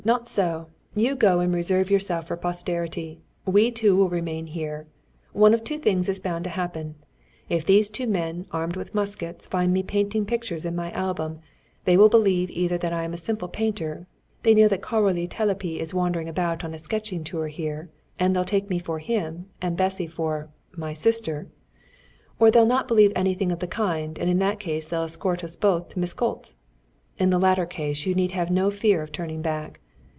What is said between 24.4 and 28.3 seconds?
case they'll escort us both to Miskolcz. In the latter case you